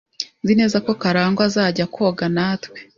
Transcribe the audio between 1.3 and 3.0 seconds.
azajya koga natwe.